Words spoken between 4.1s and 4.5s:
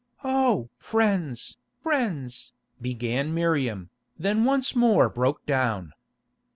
then